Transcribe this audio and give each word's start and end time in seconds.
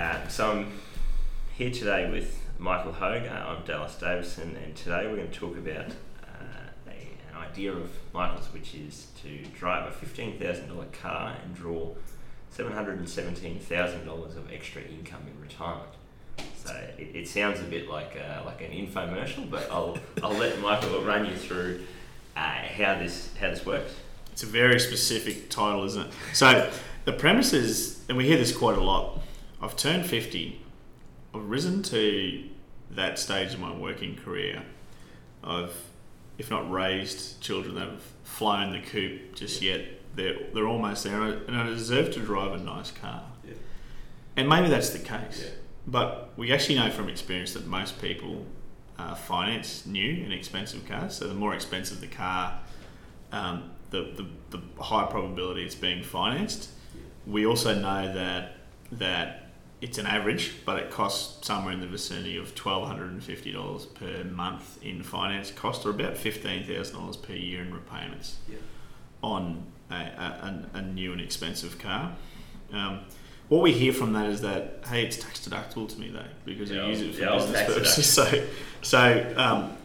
Uh, 0.00 0.26
so 0.28 0.50
I'm 0.50 0.72
here 1.58 1.70
today 1.70 2.10
with 2.10 2.42
Michael 2.58 2.92
Hogue. 2.92 3.26
Uh, 3.26 3.48
I'm 3.48 3.62
Dallas 3.66 3.96
Davison, 3.96 4.56
and 4.56 4.74
today 4.74 5.06
we're 5.06 5.16
going 5.16 5.30
to 5.30 5.38
talk 5.38 5.58
about 5.58 5.90
uh, 6.24 6.88
a, 6.88 6.90
an 6.90 7.36
idea 7.36 7.70
of 7.70 7.90
Michael's, 8.14 8.50
which 8.54 8.74
is 8.74 9.08
to 9.22 9.44
drive 9.58 9.92
a 9.92 9.94
$15,000 9.94 10.92
car 10.94 11.36
and 11.44 11.54
draw 11.54 11.90
$717,000 12.56 14.36
of 14.38 14.50
extra 14.50 14.80
income 14.80 15.20
in 15.26 15.38
retirement. 15.38 15.92
So 16.64 16.74
it, 16.96 17.14
it 17.14 17.28
sounds 17.28 17.60
a 17.60 17.64
bit 17.64 17.86
like 17.86 18.16
uh, 18.16 18.42
like 18.46 18.62
an 18.62 18.70
infomercial, 18.70 19.50
but 19.50 19.70
I'll 19.70 19.98
I'll 20.22 20.32
let 20.32 20.58
Michael 20.60 21.02
run 21.02 21.26
you 21.26 21.36
through 21.36 21.84
uh, 22.36 22.40
how 22.40 22.98
this 22.98 23.28
how 23.38 23.50
this 23.50 23.66
works. 23.66 23.92
It's 24.32 24.44
a 24.44 24.46
very 24.46 24.80
specific 24.80 25.50
title, 25.50 25.84
isn't 25.84 26.06
it? 26.06 26.12
So 26.32 26.72
the 27.04 27.12
premise 27.12 27.52
is, 27.52 28.02
and 28.08 28.16
we 28.16 28.26
hear 28.26 28.38
this 28.38 28.56
quite 28.56 28.78
a 28.78 28.82
lot. 28.82 29.20
I've 29.62 29.76
turned 29.76 30.06
fifty. 30.06 30.60
I've 31.34 31.48
risen 31.48 31.82
to 31.84 32.44
that 32.90 33.18
stage 33.18 33.54
of 33.54 33.60
my 33.60 33.72
working 33.72 34.16
career. 34.16 34.62
I've, 35.44 35.74
if 36.38 36.50
not 36.50 36.70
raised 36.70 37.40
children 37.40 37.74
that 37.76 37.88
have 37.88 38.02
flown 38.24 38.72
the 38.72 38.80
coop 38.80 39.34
just 39.34 39.62
yet, 39.62 39.82
they're 40.16 40.38
they're 40.52 40.66
almost 40.66 41.04
there, 41.04 41.20
and 41.20 41.24
I, 41.24 41.36
and 41.46 41.56
I 41.56 41.66
deserve 41.66 42.12
to 42.14 42.20
drive 42.20 42.52
a 42.52 42.58
nice 42.58 42.90
car. 42.90 43.22
Yeah. 43.44 43.54
And 44.36 44.48
maybe 44.48 44.68
that's 44.68 44.90
the 44.90 44.98
case. 44.98 45.44
Yeah. 45.44 45.50
But 45.86 46.32
we 46.36 46.52
actually 46.52 46.76
know 46.76 46.90
from 46.90 47.08
experience 47.08 47.52
that 47.54 47.66
most 47.66 48.00
people 48.00 48.46
uh, 48.98 49.14
finance 49.14 49.86
new 49.86 50.24
and 50.24 50.32
expensive 50.32 50.86
cars. 50.86 51.14
So 51.16 51.26
the 51.26 51.34
more 51.34 51.54
expensive 51.54 52.00
the 52.00 52.06
car, 52.06 52.58
um, 53.32 53.70
the, 53.90 54.12
the, 54.16 54.26
the 54.50 54.82
higher 54.82 55.06
probability 55.06 55.64
it's 55.64 55.74
being 55.74 56.02
financed. 56.02 56.70
We 57.26 57.46
also 57.46 57.74
know 57.74 58.12
that 58.12 58.56
that 58.92 59.39
it's 59.80 59.96
an 59.98 60.06
average, 60.06 60.52
but 60.66 60.78
it 60.78 60.90
costs 60.90 61.46
somewhere 61.46 61.72
in 61.72 61.80
the 61.80 61.86
vicinity 61.86 62.36
of 62.36 62.54
twelve 62.54 62.86
hundred 62.86 63.10
and 63.12 63.22
fifty 63.22 63.52
dollars 63.52 63.86
per 63.86 64.24
month 64.24 64.78
in 64.82 65.02
finance 65.02 65.50
cost, 65.50 65.86
or 65.86 65.90
about 65.90 66.16
fifteen 66.16 66.64
thousand 66.64 66.96
dollars 66.96 67.16
per 67.16 67.32
year 67.32 67.62
in 67.62 67.72
repayments 67.72 68.36
Yeah. 68.48 68.58
on 69.22 69.64
a, 69.90 69.94
a, 69.94 70.66
a, 70.74 70.82
new 70.82 71.12
and 71.12 71.20
expensive 71.20 71.78
car. 71.78 72.14
Um, 72.72 73.00
what 73.48 73.62
we 73.62 73.72
hear 73.72 73.92
from 73.92 74.12
that 74.12 74.26
is 74.26 74.42
that 74.42 74.84
hey, 74.86 75.04
it's 75.04 75.16
tax 75.16 75.46
deductible 75.48 75.88
to 75.88 75.98
me 75.98 76.10
though 76.10 76.22
because 76.44 76.70
Yeah, 76.70 76.82
I 76.82 76.88
use 76.88 77.00
it 77.00 77.14
for 77.14 77.22
yeah, 77.22 77.34
business 77.36 77.62
purposes. 77.66 78.06
So, 78.14 78.46
so 78.82 79.34
um, 79.36 79.76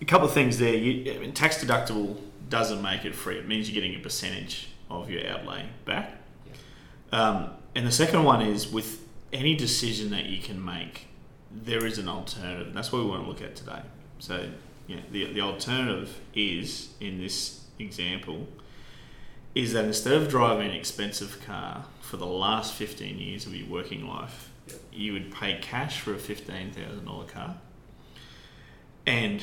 a 0.00 0.04
couple 0.04 0.26
of 0.26 0.34
things 0.34 0.58
there. 0.58 0.74
You, 0.74 1.12
I 1.12 1.18
mean, 1.18 1.32
tax 1.32 1.62
deductible 1.62 2.16
doesn't 2.48 2.82
make 2.82 3.04
it 3.04 3.14
free. 3.14 3.38
It 3.38 3.46
means 3.46 3.70
you're 3.70 3.80
getting 3.80 3.98
a 3.98 4.02
percentage 4.02 4.68
of 4.90 5.10
your 5.10 5.26
outlay 5.28 5.66
back. 5.84 6.18
Um, 7.12 7.50
and 7.74 7.86
the 7.86 7.92
second 7.92 8.24
one 8.24 8.42
is 8.42 8.70
with 8.70 9.06
any 9.32 9.54
decision 9.54 10.10
that 10.10 10.26
you 10.26 10.40
can 10.40 10.62
make, 10.62 11.06
there 11.50 11.86
is 11.86 11.98
an 11.98 12.08
alternative, 12.08 12.68
and 12.68 12.76
that's 12.76 12.92
what 12.92 13.02
we 13.02 13.08
want 13.08 13.22
to 13.24 13.28
look 13.28 13.42
at 13.42 13.56
today. 13.56 13.82
So, 14.18 14.48
yeah, 14.86 15.00
the, 15.10 15.32
the 15.32 15.40
alternative 15.40 16.20
is 16.34 16.90
in 17.00 17.18
this 17.18 17.60
example 17.78 18.46
is 19.54 19.72
that 19.74 19.84
instead 19.84 20.14
of 20.14 20.28
driving 20.28 20.68
an 20.70 20.74
expensive 20.76 21.44
car 21.46 21.84
for 22.00 22.16
the 22.16 22.26
last 22.26 22.74
15 22.74 23.18
years 23.18 23.46
of 23.46 23.54
your 23.54 23.68
working 23.68 24.06
life, 24.06 24.48
Yep. 24.68 24.80
you 24.92 25.12
would 25.14 25.32
pay 25.32 25.58
cash 25.60 26.00
for 26.00 26.12
a 26.14 26.18
$15,000 26.18 27.28
car 27.28 27.56
and 29.06 29.42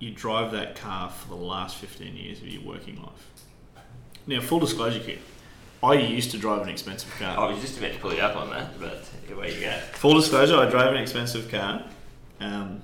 you 0.00 0.10
drive 0.10 0.50
that 0.52 0.74
car 0.74 1.08
for 1.10 1.28
the 1.28 1.36
last 1.36 1.76
15 1.76 2.16
years 2.16 2.40
of 2.40 2.48
your 2.48 2.62
working 2.62 3.00
life. 3.00 3.28
Now, 4.26 4.40
full 4.40 4.58
disclosure 4.58 4.98
here, 4.98 5.18
I 5.82 5.94
used 5.94 6.30
to 6.32 6.38
drive 6.38 6.62
an 6.62 6.68
expensive 6.68 7.10
car. 7.18 7.38
I 7.38 7.50
was 7.50 7.60
just 7.60 7.78
about 7.78 7.92
to 7.92 7.98
pull 7.98 8.12
you 8.12 8.20
up 8.20 8.36
on 8.36 8.50
that, 8.50 8.78
but 8.78 9.08
away 9.32 9.54
you 9.54 9.60
go. 9.60 9.78
Full 9.94 10.14
disclosure, 10.14 10.56
I 10.56 10.68
drove 10.68 10.94
an 10.94 11.00
expensive 11.00 11.50
car. 11.50 11.84
Um, 12.40 12.82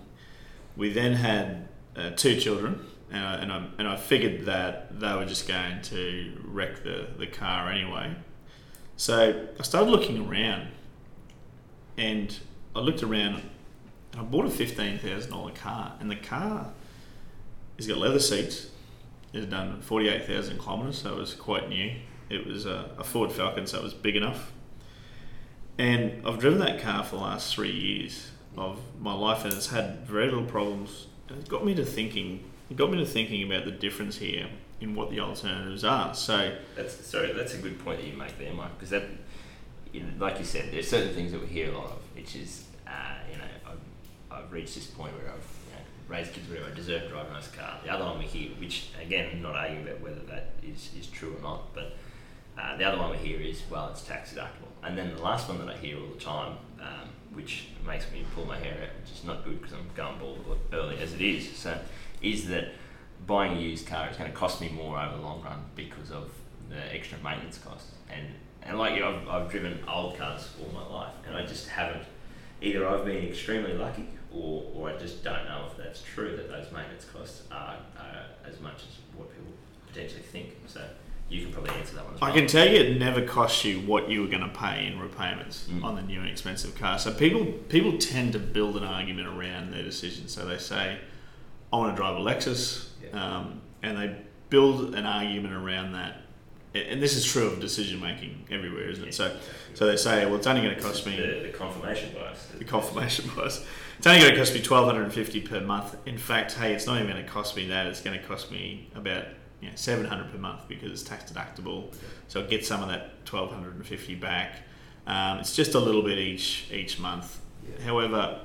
we 0.77 0.93
then 0.93 1.13
had 1.13 1.69
uh, 1.95 2.11
two 2.11 2.39
children, 2.41 2.85
and 3.11 3.25
I, 3.25 3.35
and, 3.35 3.53
I, 3.53 3.67
and 3.79 3.89
I 3.89 3.97
figured 3.97 4.47
that 4.47 4.99
they 4.99 5.15
were 5.15 5.27
just 5.27 5.47
going 5.47 5.83
to 5.83 6.33
wreck 6.45 6.83
the, 6.85 7.09
the 7.19 7.27
car 7.27 7.71
anyway. 7.71 8.15
So 8.97 9.47
I 9.59 9.63
started 9.63 9.91
looking 9.91 10.27
around, 10.27 10.69
and 11.99 12.37
I 12.75 12.81
looked 12.81 13.03
around, 13.03 13.43
and 14.13 14.21
I 14.21 14.23
bought 14.23 14.47
a 14.47 14.49
$15,000 14.49 15.55
car, 15.55 15.95
and 16.01 16.11
the 16.11 16.17
car 16.17 16.73
has 17.77 17.87
got 17.87 17.99
leather 17.99 18.21
seats. 18.21 18.71
It 19.33 19.41
had 19.41 19.51
done 19.51 19.83
48,000 19.83 20.59
kilometres, 20.59 20.99
so 20.99 21.13
it 21.13 21.19
was 21.19 21.35
quite 21.35 21.69
new. 21.69 21.95
It 22.29 22.47
was 22.47 22.67
a, 22.67 22.91
a 22.99 23.05
Ford 23.05 23.33
Falcon, 23.33 23.67
so 23.67 23.79
it 23.79 23.85
was 23.85 23.95
big 23.95 24.17
enough. 24.17 24.53
And 25.79 26.27
I've 26.27 26.39
driven 26.39 26.59
that 26.61 26.81
car 26.81 27.05
for 27.05 27.17
the 27.17 27.23
last 27.23 27.55
three 27.55 27.71
years 27.71 28.31
of 28.57 28.81
my 29.01 29.13
life, 29.13 29.45
and 29.45 29.53
it's 29.53 29.69
had 29.69 30.07
very 30.07 30.27
little 30.27 30.45
problems. 30.45 31.07
And 31.29 31.39
it 31.39 31.49
got 31.49 31.65
me 31.65 31.75
to 31.75 31.85
thinking. 31.85 32.45
It 32.71 32.77
got 32.77 32.91
me 32.91 32.99
to 32.99 33.07
thinking 33.07 33.43
about 33.51 33.65
the 33.65 33.71
difference 33.71 34.17
here 34.17 34.49
in 34.81 34.95
what 34.95 35.11
the 35.11 35.21
alternatives 35.21 35.85
are. 35.85 36.15
So 36.15 36.57
That's 36.75 37.07
sorry. 37.07 37.33
That's 37.33 37.55
a 37.55 37.59
good 37.59 37.79
point 37.79 38.01
that 38.01 38.07
you 38.07 38.17
make 38.17 38.39
there, 38.39 38.53
Mike. 38.53 38.77
Because 38.77 38.91
that, 38.91 39.05
you 39.93 40.01
know, 40.01 40.09
like 40.19 40.39
you 40.39 40.45
said, 40.45 40.73
there's 40.73 40.89
certain 40.89 41.15
things 41.15 41.33
that 41.33 41.41
we 41.41 41.47
hear 41.47 41.71
a 41.71 41.79
lot 41.79 41.87
of, 41.87 42.03
which 42.15 42.37
is, 42.37 42.65
uh, 42.87 43.15
you 43.31 43.39
know, 43.39 43.45
I've, 43.67 44.39
I've 44.39 44.53
reached 44.53 44.75
this 44.75 44.87
point 44.87 45.13
where 45.15 45.33
I've 45.33 45.47
you 45.67 45.73
know, 45.73 45.83
raised 46.09 46.33
kids, 46.33 46.49
whatever. 46.49 46.71
I 46.71 46.75
deserve 46.75 47.03
to 47.03 47.09
drive 47.09 47.29
a 47.29 47.33
nice 47.33 47.49
car. 47.49 47.79
The 47.85 47.91
other 47.91 48.05
one 48.05 48.19
we 48.19 48.25
hear, 48.25 48.51
which 48.59 48.89
again, 49.01 49.31
I'm 49.33 49.43
not 49.43 49.55
arguing 49.55 49.87
about 49.87 50.01
whether 50.01 50.21
that 50.31 50.51
is, 50.63 50.91
is 50.99 51.07
true 51.07 51.37
or 51.39 51.43
not, 51.43 51.75
but 51.75 51.97
uh, 52.59 52.77
the 52.77 52.85
other 52.85 52.99
one 52.99 53.11
we 53.11 53.17
hear 53.19 53.41
is, 53.41 53.63
well, 53.71 53.89
it's 53.91 54.03
tax 54.03 54.33
deductible. 54.33 54.71
And 54.83 54.97
then 54.97 55.15
the 55.15 55.23
last 55.23 55.49
one 55.49 55.59
that 55.59 55.69
I 55.69 55.77
hear 55.77 55.99
all 55.99 56.09
the 56.09 56.21
time, 56.21 56.57
um, 56.81 57.09
which 57.33 57.69
makes 57.87 58.11
me 58.13 58.25
pull 58.35 58.47
my 58.47 58.59
hair 58.59 58.75
out, 58.75 59.01
which 59.01 59.13
is 59.13 59.25
not 59.25 59.45
good 59.45 59.61
because 59.61 59.75
I'm 59.75 59.89
going 59.95 60.19
bald 60.19 60.59
early 60.73 60.99
as 60.99 61.13
it 61.13 61.21
is. 61.21 61.57
So, 61.57 61.79
is 62.23 62.49
that 62.49 62.73
buying 63.27 63.57
a 63.57 63.61
used 63.61 63.87
car 63.87 64.09
is 64.11 64.17
going 64.17 64.31
to 64.31 64.37
cost 64.37 64.61
me 64.61 64.69
more 64.69 64.99
over 64.99 65.17
the 65.17 65.23
long 65.23 65.43
run 65.43 65.65
because 65.75 66.11
of 66.11 66.31
the 66.69 66.95
extra 66.95 67.19
maintenance 67.23 67.59
costs. 67.59 67.93
And 68.11 68.27
and 68.63 68.79
like 68.79 68.97
you, 68.97 69.05
I've, 69.05 69.29
I've 69.29 69.51
driven 69.51 69.79
old 69.89 70.19
cars 70.19 70.49
all 70.61 70.73
my 70.73 70.87
life, 70.93 71.15
and 71.27 71.37
I 71.37 71.47
just 71.47 71.69
haven't. 71.69 72.03
Either 72.61 72.89
I've 72.89 73.05
been 73.05 73.25
extremely 73.25 73.75
lucky, 73.75 74.09
or, 74.33 74.65
or 74.75 74.91
I 74.91 74.97
just 74.97 75.23
don't 75.23 75.45
know 75.45 75.69
if 75.71 75.77
that's 75.77 76.03
true 76.03 76.37
that 76.37 76.49
those 76.49 76.73
maintenance 76.73 77.05
costs 77.05 77.43
are, 77.53 77.77
are 77.97 78.25
as 78.45 78.59
much 78.61 78.77
as 78.77 78.99
what 79.17 79.31
people 79.31 79.53
potentially 79.87 80.23
think. 80.23 80.56
You 81.29 81.43
can 81.43 81.53
probably 81.53 81.73
answer 81.75 81.97
that 81.97 82.05
one 82.05 82.15
as 82.15 82.23
I 82.23 82.31
can 82.31 82.47
tell 82.47 82.69
you, 82.69 82.77
it 82.77 82.99
never 82.99 83.21
costs 83.21 83.65
you 83.65 83.81
what 83.81 84.09
you 84.09 84.23
were 84.23 84.29
going 84.29 84.43
to 84.49 84.57
pay 84.57 84.87
in 84.87 85.01
repayments 85.01 85.67
Mm. 85.69 85.83
on 85.83 85.97
the 85.97 86.03
new 86.03 86.21
and 86.21 86.29
expensive 86.29 86.75
car. 86.77 86.99
So 87.01 87.13
people 87.13 87.45
people 87.69 87.99
tend 87.99 88.33
to 88.35 88.39
build 88.39 88.77
an 88.77 88.85
argument 88.85 89.27
around 89.29 89.73
their 89.73 89.83
decision. 89.83 90.29
So 90.29 90.47
they 90.47 90.59
say, 90.59 90.99
"I 91.73 91.77
want 91.77 91.95
to 91.95 92.01
drive 92.01 92.17
a 92.17 92.21
Lexus," 92.21 92.91
Yeah. 93.03 93.39
um, 93.39 93.61
and 93.83 93.99
they 93.99 94.17
build 94.51 94.95
an 94.95 95.05
argument 95.05 95.55
around 95.55 95.93
that. 95.93 96.23
And 96.75 97.03
this 97.03 97.17
is 97.17 97.25
true 97.25 97.47
of 97.47 97.59
decision 97.59 98.01
making 98.01 98.45
everywhere, 98.51 98.89
isn't 98.91 99.09
it? 99.09 99.15
So, 99.15 99.35
so 99.75 99.87
they 99.87 99.97
say, 99.97 100.27
"Well, 100.27 100.37
it's 100.37 100.47
only 100.47 100.61
going 100.63 100.77
to 100.77 100.81
cost 100.81 101.07
me." 101.07 101.17
the, 101.17 101.41
the 101.47 101.49
confirmation 101.49 102.11
bias. 102.15 102.47
the 102.57 102.65
confirmation 102.65 103.29
price. 103.31 103.65
It's 103.99 104.07
only 104.07 104.21
going 104.21 104.33
to 104.33 104.39
cost 104.39 104.55
me 104.55 104.61
twelve 104.63 104.87
hundred 104.87 105.05
and 105.05 105.13
fifty 105.13 105.41
per 105.41 105.61
month. 105.61 105.97
In 106.07 106.19
fact, 106.19 106.53
hey, 106.53 106.73
it's 106.75 106.87
not 106.87 106.97
even 107.01 107.11
going 107.11 107.25
to 107.25 107.29
cost 107.29 107.57
me 107.57 107.67
that. 107.69 107.87
It's 107.87 108.01
going 108.03 108.17
to 108.21 108.25
cost 108.25 108.53
me 108.53 108.91
about 108.95 109.25
you 109.61 109.69
know, 109.69 109.75
seven 109.77 110.05
hundred 110.05 110.31
per 110.31 110.39
month 110.39 110.69
because 110.69 110.91
it's 110.93 111.03
tax 111.03 111.31
deductible. 111.31 111.95
So 112.29 112.43
I 112.43 112.47
get 112.47 112.65
some 112.65 112.83
of 112.83 112.89
that 112.89 113.25
twelve 113.25 113.51
hundred 113.51 113.75
and 113.77 113.87
fifty 113.87 114.15
back. 114.15 114.63
Um, 115.07 115.39
it's 115.39 115.55
just 115.55 115.75
a 115.75 115.79
little 115.79 116.03
bit 116.03 116.19
each 116.19 116.71
each 116.73 116.99
month. 116.99 117.41
Yeah. 117.69 117.85
However, 117.85 118.41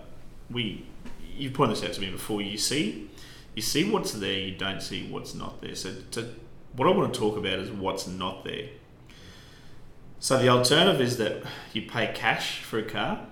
we 0.49 0.85
you 1.35 1.49
pointed 1.51 1.77
this 1.77 1.83
out 1.83 1.93
to 1.93 2.01
me 2.01 2.09
before. 2.09 2.41
You 2.41 2.57
see, 2.57 3.09
you 3.55 3.61
see 3.61 3.89
what's 3.89 4.11
there. 4.11 4.39
You 4.39 4.55
don't 4.55 4.81
see 4.81 5.07
what's 5.09 5.33
not 5.33 5.61
there. 5.61 5.75
So 5.75 5.93
to, 6.11 6.29
what 6.75 6.87
I 6.87 6.91
want 6.91 7.13
to 7.13 7.19
talk 7.19 7.37
about 7.37 7.59
is 7.59 7.71
what's 7.71 8.07
not 8.07 8.43
there. 8.45 8.69
So 10.19 10.37
the 10.37 10.49
alternative 10.49 11.01
is 11.01 11.17
that 11.17 11.43
you 11.73 11.81
pay 11.81 12.11
cash 12.13 12.61
for 12.61 12.77
a 12.77 12.83
car, 12.83 13.25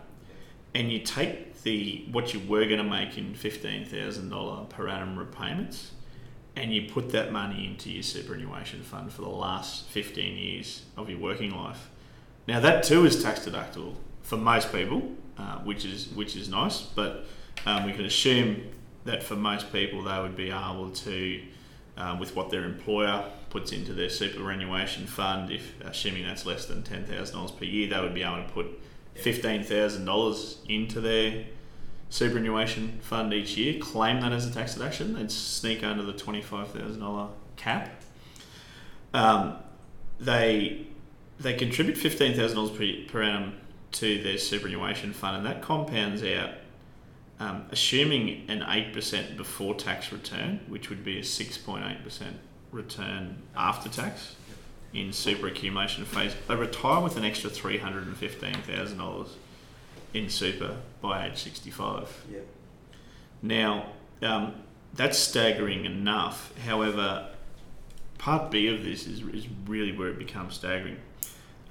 and 0.74 0.92
you 0.92 1.00
take 1.00 1.62
the 1.62 2.08
what 2.12 2.34
you 2.34 2.40
were 2.40 2.66
going 2.66 2.80
to 2.80 2.84
make 2.84 3.18
in 3.18 3.36
fifteen 3.36 3.86
thousand 3.86 4.30
dollar 4.30 4.66
per 4.66 4.88
annum 4.88 5.18
repayments, 5.18 5.92
and 6.56 6.74
you 6.74 6.90
put 6.90 7.12
that 7.12 7.32
money 7.32 7.66
into 7.66 7.90
your 7.90 8.04
superannuation 8.04 8.82
fund 8.82 9.12
for 9.12 9.22
the 9.22 9.30
last 9.30 9.86
15 9.88 10.38
years 10.38 10.84
of 10.98 11.10
your 11.10 11.20
working 11.20 11.52
life. 11.52 11.90
Now 12.48 12.60
that 12.60 12.84
too 12.84 13.06
is 13.06 13.22
tax 13.22 13.42
deductible 13.42 13.96
for 14.22 14.38
most 14.38 14.72
people, 14.72 15.16
uh, 15.38 15.60
which 15.60 15.86
is 15.86 16.08
which 16.10 16.36
is 16.36 16.50
nice. 16.50 16.82
But 16.82 17.26
um, 17.66 17.86
we 17.86 17.94
can 17.94 18.06
assume 18.06 18.64
that 19.06 19.24
for 19.24 19.36
most 19.36 19.72
people 19.72 20.04
they 20.04 20.20
would 20.20 20.36
be 20.36 20.52
able 20.52 20.92
to, 20.92 21.42
um, 21.98 22.20
with 22.20 22.36
what 22.36 22.50
their 22.50 22.64
employer 22.64 23.26
puts 23.50 23.72
into 23.72 23.94
their 23.94 24.10
superannuation 24.10 25.08
fund, 25.08 25.52
if 25.52 25.74
assuming 25.82 26.24
that's 26.26 26.46
less 26.46 26.66
than 26.66 26.84
ten 26.84 27.06
thousand 27.06 27.36
dollars 27.36 27.52
per 27.52 27.66
year, 27.66 27.90
they 27.90 28.00
would 28.00 28.14
be 28.14 28.24
able 28.24 28.44
to 28.44 28.50
put 28.52 28.68
fifteen 29.16 29.64
thousand 29.64 30.06
dollars 30.06 30.60
into 30.68 31.02
their 31.02 31.46
superannuation 32.10 33.00
fund 33.02 33.34
each 33.34 33.56
year, 33.56 33.80
claim 33.80 34.22
that 34.22 34.32
as 34.32 34.48
a 34.48 34.54
tax 34.54 34.74
deduction, 34.74 35.14
they'd 35.14 35.32
sneak 35.32 35.84
under 35.84 36.04
the 36.04 36.14
$25,000 36.14 37.30
cap. 37.56 38.02
Um, 39.14 39.58
they 40.20 40.86
they 41.40 41.54
contribute 41.54 41.96
$15,000 41.98 42.76
per, 42.76 43.12
per 43.12 43.24
annum 43.24 43.54
to 43.94 44.22
their 44.22 44.38
superannuation 44.38 45.14
fund, 45.14 45.38
and 45.38 45.46
that 45.46 45.62
compounds 45.62 46.22
out, 46.22 46.50
um, 47.40 47.66
assuming 47.72 48.44
an 48.50 48.60
8% 48.60 49.38
before 49.38 49.74
tax 49.74 50.12
return, 50.12 50.60
which 50.68 50.90
would 50.90 51.04
be 51.04 51.18
a 51.18 51.22
6.8% 51.22 52.24
return 52.72 53.42
after 53.56 53.88
tax 53.88 54.36
in 54.94 55.14
super 55.14 55.48
accumulation 55.48 56.04
phase. 56.04 56.36
They 56.48 56.56
retire 56.56 57.02
with 57.02 57.16
an 57.16 57.24
extra 57.24 57.50
$315,000 57.50 59.30
in 60.14 60.30
super 60.30 60.78
by 61.02 61.28
age 61.28 61.38
65. 61.38 62.26
Yep. 62.32 62.48
Now, 63.42 63.86
um, 64.22 64.56
that's 64.94 65.18
staggering 65.18 65.86
enough. 65.86 66.54
However, 66.66 67.30
part 68.18 68.52
B 68.52 68.68
of 68.68 68.84
this 68.84 69.08
is, 69.08 69.22
is 69.22 69.48
really 69.68 69.96
where 69.96 70.10
it 70.10 70.18
becomes 70.18 70.56
staggering. 70.56 70.98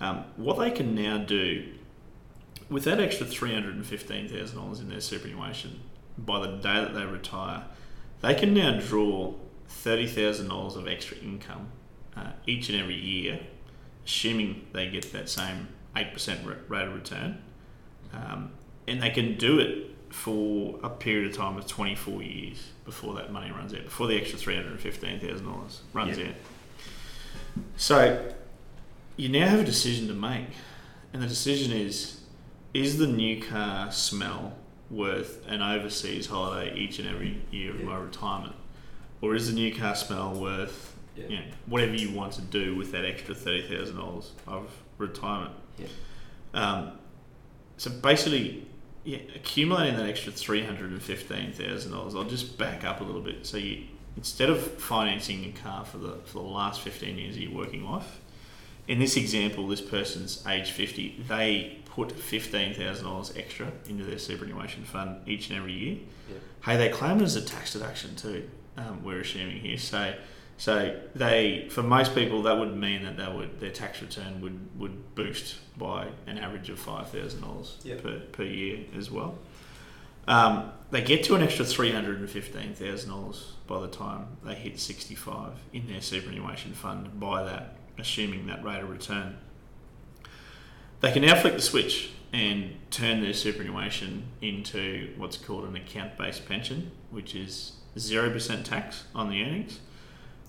Um, 0.00 0.24
what 0.36 0.58
they 0.58 0.70
can 0.70 0.94
now 0.94 1.18
do 1.18 1.72
with 2.70 2.84
that 2.84 3.00
extra 3.00 3.26
$315,000 3.26 4.80
in 4.80 4.88
their 4.88 5.00
superannuation 5.00 5.80
by 6.16 6.40
the 6.40 6.56
day 6.56 6.74
that 6.74 6.94
they 6.94 7.04
retire, 7.04 7.64
they 8.20 8.34
can 8.34 8.54
now 8.54 8.78
draw 8.78 9.34
$30,000 9.70 10.76
of 10.76 10.88
extra 10.88 11.16
income 11.18 11.68
uh, 12.16 12.32
each 12.46 12.68
and 12.68 12.80
every 12.80 12.96
year, 12.96 13.40
assuming 14.04 14.66
they 14.72 14.88
get 14.88 15.12
that 15.12 15.28
same 15.28 15.68
8% 15.94 16.68
rate 16.68 16.88
of 16.88 16.94
return. 16.94 17.42
Um, 18.12 18.50
and 18.86 19.02
they 19.02 19.10
can 19.10 19.36
do 19.36 19.58
it 19.58 19.90
for 20.10 20.78
a 20.82 20.88
period 20.88 21.30
of 21.30 21.36
time 21.36 21.58
of 21.58 21.66
24 21.66 22.22
years 22.22 22.68
before 22.84 23.14
that 23.16 23.30
money 23.32 23.50
runs 23.50 23.74
out, 23.74 23.84
before 23.84 24.06
the 24.06 24.16
extra 24.16 24.38
$315,000 24.38 25.80
runs 25.92 26.18
Yeah. 26.18 26.28
out. 26.28 26.34
So 27.76 28.32
you 29.16 29.28
now 29.28 29.48
have 29.48 29.60
a 29.60 29.64
decision 29.64 30.08
to 30.08 30.14
make, 30.14 30.48
and 31.12 31.22
the 31.22 31.26
decision 31.26 31.72
is 31.72 32.14
is 32.74 32.98
the 32.98 33.06
new 33.06 33.42
car 33.42 33.90
smell 33.90 34.52
worth 34.90 35.42
an 35.48 35.62
overseas 35.62 36.26
holiday 36.26 36.74
each 36.76 36.98
and 36.98 37.08
every 37.08 37.40
year 37.50 37.70
of 37.72 37.80
Yeah. 37.80 37.86
my 37.86 37.96
retirement? 37.96 38.54
Or 39.22 39.34
is 39.34 39.48
the 39.48 39.54
new 39.54 39.74
car 39.74 39.94
smell 39.94 40.34
worth 40.34 40.94
Yeah. 41.16 41.26
you 41.28 41.36
know, 41.38 41.44
whatever 41.66 41.94
you 41.94 42.10
want 42.12 42.34
to 42.34 42.42
do 42.42 42.76
with 42.76 42.92
that 42.92 43.04
extra 43.06 43.34
$30,000 43.34 44.32
of 44.46 44.70
retirement? 44.98 45.54
Yeah. 45.78 45.86
Um, 46.54 46.92
so 47.78 47.90
basically, 47.90 48.66
yeah, 49.04 49.18
accumulating 49.34 49.96
that 49.96 50.06
extra 50.06 50.30
three 50.30 50.62
hundred 50.62 50.90
and 50.90 51.02
fifteen 51.02 51.52
thousand 51.52 51.92
dollars. 51.92 52.14
I'll 52.14 52.24
just 52.24 52.58
back 52.58 52.84
up 52.84 53.00
a 53.00 53.04
little 53.04 53.22
bit. 53.22 53.46
So 53.46 53.56
you 53.56 53.84
instead 54.16 54.50
of 54.50 54.60
financing 54.60 55.42
your 55.42 55.54
car 55.54 55.86
for 55.86 55.96
the 55.96 56.18
for 56.26 56.42
the 56.42 56.48
last 56.48 56.82
fifteen 56.82 57.16
years 57.16 57.36
of 57.36 57.42
your 57.42 57.52
working 57.52 57.84
life, 57.84 58.20
in 58.86 58.98
this 58.98 59.16
example, 59.16 59.66
this 59.66 59.80
person's 59.80 60.46
age 60.46 60.70
fifty. 60.72 61.16
They 61.26 61.78
put 61.86 62.12
fifteen 62.12 62.74
thousand 62.74 63.06
dollars 63.06 63.32
extra 63.34 63.72
into 63.88 64.04
their 64.04 64.18
superannuation 64.18 64.84
fund 64.84 65.26
each 65.26 65.48
and 65.48 65.58
every 65.58 65.72
year. 65.72 65.96
Yeah. 66.28 66.36
Hey, 66.64 66.76
they 66.76 66.90
claim 66.90 67.20
it 67.20 67.24
as 67.24 67.36
a 67.36 67.42
tax 67.42 67.72
deduction 67.72 68.14
too. 68.16 68.50
Um, 68.76 69.02
we're 69.02 69.20
assuming 69.20 69.60
here. 69.60 69.78
So. 69.78 70.14
So 70.58 71.00
they, 71.14 71.68
for 71.70 71.84
most 71.84 72.14
people, 72.16 72.42
that 72.42 72.58
would 72.58 72.76
mean 72.76 73.04
that 73.04 73.16
they 73.16 73.32
would 73.32 73.60
their 73.60 73.70
tax 73.70 74.02
return 74.02 74.40
would, 74.40 74.58
would 74.78 75.14
boost 75.14 75.54
by 75.76 76.08
an 76.26 76.36
average 76.36 76.68
of 76.68 76.78
five 76.80 77.08
thousand 77.10 77.40
dollars 77.42 77.78
Yep. 77.84 78.02
per, 78.02 78.18
per 78.32 78.42
year 78.42 78.80
as 78.96 79.08
well. 79.10 79.38
Um, 80.26 80.72
they 80.90 81.00
get 81.00 81.22
to 81.24 81.36
an 81.36 81.42
extra 81.42 81.64
three 81.64 81.92
hundred 81.92 82.18
and 82.18 82.28
fifteen 82.28 82.74
thousand 82.74 83.10
dollars 83.10 83.52
by 83.68 83.80
the 83.80 83.88
time 83.88 84.26
they 84.44 84.54
hit 84.54 84.78
sixty 84.80 85.14
five 85.14 85.52
in 85.72 85.86
their 85.86 86.02
superannuation 86.02 86.72
fund. 86.72 87.20
By 87.20 87.44
that, 87.44 87.76
assuming 87.96 88.46
that 88.48 88.64
rate 88.64 88.82
of 88.82 88.90
return, 88.90 89.36
they 91.00 91.12
can 91.12 91.22
now 91.22 91.40
flick 91.40 91.54
the 91.54 91.62
switch 91.62 92.10
and 92.32 92.74
turn 92.90 93.22
their 93.22 93.32
superannuation 93.32 94.24
into 94.42 95.14
what's 95.16 95.36
called 95.36 95.64
an 95.64 95.76
account 95.76 96.18
based 96.18 96.46
pension, 96.46 96.90
which 97.10 97.34
is 97.36 97.74
zero 97.96 98.28
percent 98.30 98.66
tax 98.66 99.04
on 99.14 99.30
the 99.30 99.42
earnings. 99.44 99.78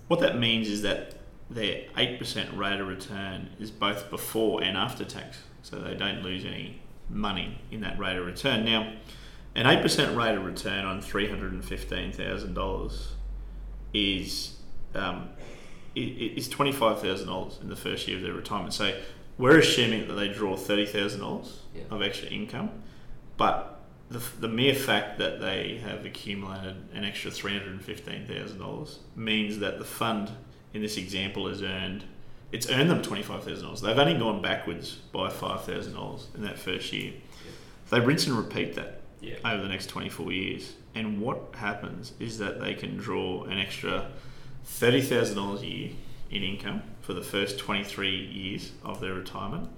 What 0.10 0.20
that 0.22 0.38
means 0.40 0.68
is 0.68 0.82
that 0.82 1.14
their 1.50 1.84
8% 1.98 2.58
rate 2.58 2.80
of 2.82 2.88
return 2.88 3.50
is 3.60 3.70
both 3.72 4.10
before 4.10 4.62
and 4.64 4.76
after 4.76 5.06
tax, 5.06 5.38
so 5.62 5.78
they 5.80 5.94
don't 5.96 6.24
lose 6.24 6.44
any 6.46 6.82
money 7.10 7.62
in 7.72 7.82
that 7.82 7.98
rate 8.00 8.18
of 8.18 8.26
return. 8.26 8.66
Now, 8.66 8.92
an 9.56 9.66
8% 9.66 10.16
rate 10.18 10.36
of 10.36 10.44
return 10.46 10.84
on 10.86 11.02
$315,000 11.02 13.08
is, 13.94 14.56
um, 14.96 15.30
is 15.96 16.50
$25,000 16.50 17.62
in 17.62 17.70
the 17.70 17.76
first 17.76 18.08
year 18.08 18.18
of 18.18 18.24
their 18.24 18.34
retirement. 18.34 18.74
So 18.74 18.98
we're 19.38 19.60
assuming 19.60 20.08
that 20.08 20.14
they 20.16 20.30
draw 20.30 20.56
$30,000 20.56 21.60
Yeah. 21.76 21.84
of 21.92 22.02
extra 22.02 22.30
income, 22.30 22.72
but 23.38 23.79
the, 24.10 24.22
the 24.40 24.48
mere 24.48 24.74
fact 24.76 25.18
that 25.20 25.40
they 25.40 25.80
have 25.84 26.06
accumulated 26.06 26.76
an 26.94 27.04
extra 27.04 27.32
$315,000 27.32 28.98
means 29.16 29.60
that 29.60 29.78
the 29.78 29.86
fund 29.86 30.32
in 30.74 30.82
this 30.82 30.98
example 30.98 31.48
has 31.48 31.62
earned 31.62 32.06
it's 32.52 32.68
earned 32.72 32.90
them 32.90 33.04
$25,000. 33.04 33.80
They've 33.82 34.00
only 34.00 34.18
gone 34.18 34.42
backwards 34.42 34.96
by 35.12 35.30
$5,000 35.30 36.36
in 36.36 36.42
that 36.42 36.58
first 36.58 36.92
year. 36.92 37.14
They 37.92 38.00
rinse 38.00 38.26
and 38.26 38.36
repeat 38.36 38.74
that 38.74 39.02
Yeah. 39.22 39.36
over 39.46 39.62
the 39.62 39.70
next 39.70 39.86
24 39.88 40.32
years. 40.32 40.74
And 40.96 41.22
what 41.22 41.54
happens 41.58 42.14
is 42.20 42.40
that 42.40 42.60
they 42.60 42.74
can 42.74 42.98
draw 42.98 43.44
an 43.44 43.60
extra 43.60 44.10
$30,000 44.66 45.62
a 45.62 45.66
year 45.68 45.92
in 46.32 46.42
income 46.42 46.82
for 47.02 47.14
the 47.14 47.22
first 47.22 47.60
23 47.60 48.16
years 48.16 48.72
of 48.84 49.00
their 49.00 49.14
retirement 49.14 49.70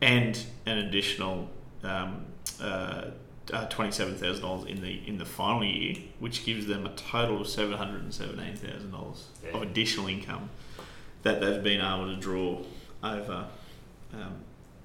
and 0.00 0.44
an 0.66 0.78
additional 0.78 1.48
um, 1.84 2.24
uh, 2.60 3.10
uh, 3.52 3.66
$27,000 3.68 4.66
in 4.66 4.82
the 4.82 5.00
in 5.06 5.18
the 5.18 5.24
final 5.24 5.64
year, 5.64 5.96
which 6.18 6.44
gives 6.44 6.66
them 6.66 6.86
a 6.86 6.90
total 6.90 7.40
of 7.40 7.46
$717,000 7.46 9.16
of 9.52 9.62
additional 9.62 10.08
income 10.08 10.50
that 11.22 11.40
they've 11.40 11.62
been 11.62 11.80
able 11.80 12.06
to 12.06 12.16
draw 12.16 12.62
over 13.02 13.46
um, 14.14 14.36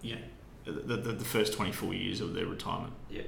yeah, 0.01 0.17
the, 0.65 0.71
the, 0.97 1.11
the 1.13 1.25
first 1.25 1.53
24 1.53 1.93
years 1.93 2.21
of 2.21 2.33
their 2.33 2.45
retirement. 2.45 2.93
Yeah, 3.09 3.23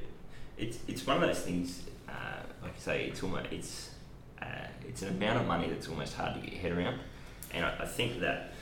it's 0.58 0.80
it's 0.88 1.06
one 1.06 1.18
of 1.18 1.24
those 1.24 1.40
things. 1.40 1.84
Uh, 2.08 2.42
like 2.62 2.76
I 2.76 2.80
say, 2.80 3.06
it's 3.06 3.24
almost 3.24 3.48
it's 3.52 3.92
uh, 4.42 4.68
it's 4.88 5.02
an 5.02 5.10
amount 5.10 5.40
of 5.40 5.48
money 5.48 5.70
that's 5.70 5.88
almost 5.88 6.16
hard 6.16 6.36
to 6.36 6.42
get 6.42 6.54
your 6.54 6.62
head 6.62 6.72
around, 6.72 7.00
and 7.54 7.66
I, 7.66 7.78
I 7.82 7.86
think 7.86 8.20
that 8.22 8.54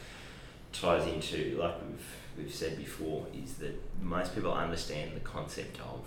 ties 0.71 1.07
into 1.07 1.57
like 1.59 1.75
we've 1.87 2.15
we've 2.37 2.53
said 2.53 2.77
before 2.77 3.25
is 3.33 3.55
that 3.55 3.75
most 4.01 4.35
people 4.35 4.53
understand 4.53 5.11
the 5.15 5.21
concept 5.21 5.79
of 5.79 6.05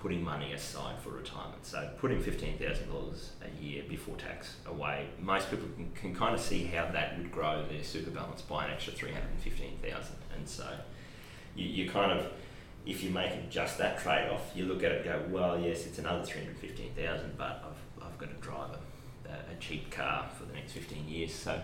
putting 0.00 0.24
money 0.24 0.52
aside 0.52 0.98
for 1.00 1.10
retirement. 1.10 1.64
So 1.66 1.90
putting 1.98 2.20
fifteen 2.20 2.58
thousand 2.58 2.88
dollars 2.88 3.32
a 3.44 3.62
year 3.62 3.84
before 3.88 4.16
tax 4.16 4.56
away, 4.66 5.08
most 5.20 5.50
people 5.50 5.68
can, 5.76 5.90
can 5.92 6.14
kind 6.14 6.34
of 6.34 6.40
see 6.40 6.64
how 6.64 6.90
that 6.92 7.18
would 7.18 7.30
grow 7.30 7.64
their 7.70 7.84
super 7.84 8.10
balance 8.10 8.42
by 8.42 8.66
an 8.66 8.72
extra 8.72 8.92
three 8.92 9.12
hundred 9.12 9.30
and 9.30 9.40
fifteen 9.40 9.78
thousand, 9.82 10.16
and 10.36 10.48
so 10.48 10.66
you, 11.54 11.66
you 11.66 11.90
kind 11.90 12.18
of 12.18 12.26
if 12.86 13.02
you 13.02 13.10
make 13.10 13.50
just 13.50 13.78
that 13.78 13.98
trade 13.98 14.28
off, 14.30 14.50
you 14.54 14.64
look 14.64 14.82
at 14.82 14.90
it 14.92 15.04
go, 15.04 15.22
well, 15.28 15.58
yes, 15.60 15.86
it's 15.86 15.98
another 15.98 16.24
315,000, 16.24 17.36
but 17.36 17.62
I've, 17.64 18.06
I've 18.06 18.18
got 18.18 18.30
to 18.30 18.36
drive 18.36 18.70
a, 19.26 19.52
a 19.52 19.56
cheap 19.60 19.90
car 19.90 20.28
for 20.36 20.44
the 20.46 20.54
next 20.54 20.72
15 20.72 21.06
years. 21.06 21.34
So 21.34 21.60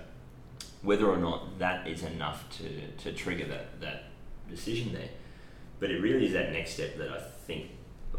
whether 0.82 1.06
or 1.06 1.16
not 1.16 1.58
that 1.58 1.86
is 1.86 2.02
enough 2.02 2.44
to, 2.58 2.88
to 3.04 3.12
trigger 3.12 3.46
that, 3.46 3.80
that 3.80 4.04
decision 4.48 4.92
there. 4.92 5.08
But 5.80 5.90
it 5.90 6.00
really 6.00 6.26
is 6.26 6.32
that 6.32 6.52
next 6.52 6.72
step 6.74 6.96
that 6.98 7.10
I 7.10 7.18
think 7.18 7.70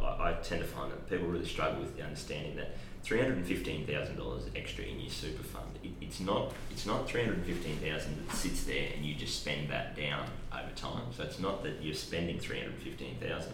I, 0.01 0.29
I 0.29 0.33
tend 0.43 0.61
to 0.61 0.67
find 0.67 0.91
that 0.91 1.09
people 1.09 1.27
really 1.27 1.45
struggle 1.45 1.81
with 1.81 1.95
the 1.95 2.03
understanding 2.03 2.55
that 2.57 2.77
three 3.03 3.19
hundred 3.19 3.37
and 3.37 3.45
fifteen 3.45 3.85
thousand 3.85 4.17
dollars 4.17 4.43
extra 4.55 4.83
in 4.83 4.99
your 4.99 5.09
super 5.09 5.43
fund. 5.43 5.79
It, 5.83 5.91
it's 6.01 6.19
not 6.19 6.53
it's 6.71 6.85
not 6.85 7.07
three 7.07 7.21
hundred 7.21 7.37
and 7.37 7.45
fifteen 7.45 7.77
thousand 7.77 8.27
that 8.27 8.35
sits 8.35 8.63
there 8.63 8.89
and 8.95 9.05
you 9.05 9.15
just 9.15 9.41
spend 9.41 9.69
that 9.69 9.95
down 9.95 10.27
over 10.51 10.71
time. 10.75 11.05
So 11.15 11.23
it's 11.23 11.39
not 11.39 11.63
that 11.63 11.81
you're 11.81 11.93
spending 11.95 12.39
three 12.39 12.59
hundred 12.59 12.73
and 12.73 12.83
fifteen 12.83 13.15
thousand. 13.17 13.53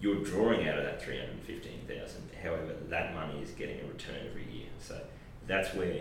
You're 0.00 0.24
drawing 0.24 0.68
out 0.68 0.78
of 0.78 0.84
that 0.84 1.02
three 1.02 1.18
hundred 1.18 1.32
and 1.34 1.42
fifteen 1.42 1.80
thousand. 1.86 2.30
However, 2.42 2.74
that 2.88 3.14
money 3.14 3.40
is 3.40 3.50
getting 3.50 3.80
a 3.80 3.84
return 3.84 4.16
every 4.28 4.44
year. 4.52 4.66
So 4.80 5.00
that's 5.46 5.74
where 5.74 6.00